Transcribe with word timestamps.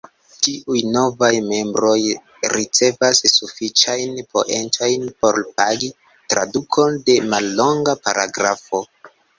Ĉiuj 0.45 0.77
novaj 0.93 1.29
membroj 1.49 1.91
ricevas 2.55 3.21
sufiĉajn 3.35 4.19
poentojn 4.33 5.07
por 5.23 5.41
"pagi" 5.63 5.95
tradukon 6.35 7.03
de 7.11 7.23
mallonga 7.33 7.99
paragrafo. 8.09 8.87